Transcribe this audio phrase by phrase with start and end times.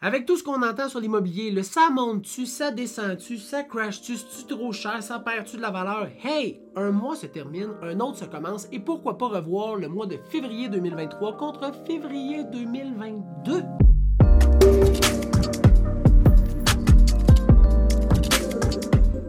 [0.00, 4.46] Avec tout ce qu'on entend sur l'immobilier, le ça monte-tu, ça descend-tu, ça crash-tu, c'est-tu
[4.46, 6.06] trop cher, ça perd-tu de la valeur?
[6.22, 6.60] Hey!
[6.76, 10.16] Un mois se termine, un autre se commence, et pourquoi pas revoir le mois de
[10.30, 13.64] février 2023 contre février 2022?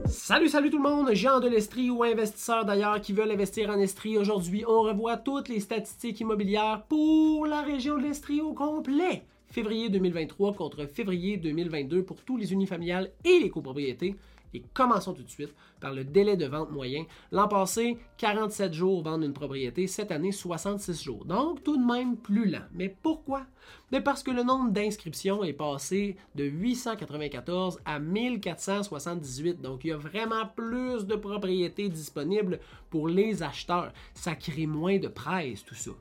[0.07, 3.79] Salut, salut tout le monde, Jean de l'Estrie ou investisseurs d'ailleurs qui veulent investir en
[3.79, 4.19] Estrie.
[4.19, 9.89] Aujourd'hui, on revoit toutes les statistiques immobilières pour la région de l'Estrie au complet février
[9.89, 14.15] 2023 contre février 2022 pour tous les unifamiliales et les copropriétés.
[14.53, 17.05] Et commençons tout de suite par le délai de vente moyen.
[17.31, 21.25] L'an passé, 47 jours vendre une propriété, cette année 66 jours.
[21.25, 22.65] Donc tout de même plus lent.
[22.73, 23.45] Mais pourquoi?
[23.91, 29.61] Mais parce que le nombre d'inscriptions est passé de 894 à 1478.
[29.61, 33.93] Donc il y a vraiment plus de propriétés disponibles pour les acheteurs.
[34.15, 35.91] Ça crée moins de presse, tout ça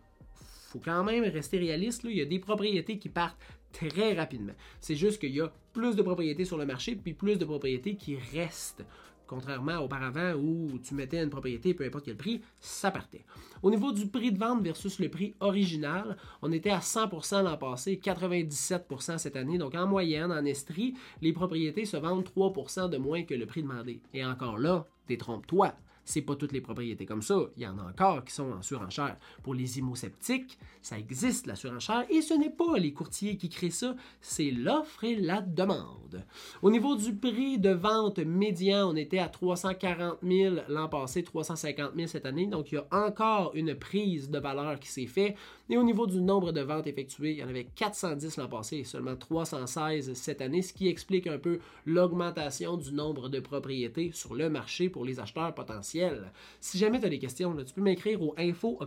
[0.69, 2.03] faut quand même rester réaliste.
[2.05, 3.39] Il y a des propriétés qui partent
[3.73, 4.53] très rapidement.
[4.81, 7.97] C'est juste qu'il y a plus de propriétés sur le marché, puis plus de propriétés
[7.97, 8.85] qui restent.
[9.27, 13.25] Contrairement auparavant où tu mettais une propriété, peu importe quel prix, ça partait.
[13.63, 17.59] Au niveau du prix de vente versus le prix original, on était à 100% l'an
[17.59, 19.59] passé, 97% cette année.
[19.59, 23.63] Donc en moyenne, en Estrie, les propriétés se vendent 3% de moins que le prix
[23.63, 24.01] demandé.
[24.15, 25.75] Et encore là, détrompe-toi
[26.09, 27.39] c'est pas toutes les propriétés comme ça.
[27.59, 29.19] Il y en a encore qui sont en surenchère.
[29.43, 33.69] Pour les immo-sceptiques, ça existe la surenchère et ce n'est pas les courtiers qui créent
[33.69, 36.25] ça, c'est l'offre et la demande.
[36.63, 41.93] Au niveau du prix de vente médian, on était à 340 000 l'an passé, 350
[41.95, 42.47] 000 cette année.
[42.47, 45.37] Donc il y a encore une prise de valeur qui s'est faite.
[45.69, 48.79] Et au niveau du nombre de ventes effectuées, il y en avait 410 l'an passé
[48.79, 54.11] et seulement 316 cette année, ce qui explique un peu l'augmentation du nombre de propriétés
[54.15, 56.33] sur le marché les acheteurs potentiels.
[56.61, 58.79] Si jamais tu as des questions, tu peux m'écrire au info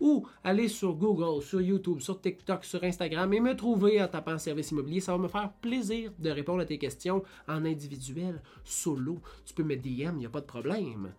[0.00, 4.38] ou aller sur Google, sur YouTube, sur TikTok, sur Instagram et me trouver en tapant
[4.38, 5.00] service immobilier.
[5.00, 9.18] Ça va me faire plaisir de répondre à tes questions en individuel, solo.
[9.44, 11.12] Tu peux me DM, il n'y a pas de problème.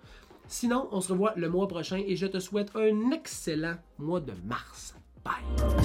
[0.47, 4.33] Sinon, on se revoit le mois prochain et je te souhaite un excellent mois de
[4.45, 4.95] mars.
[5.23, 5.78] Bye!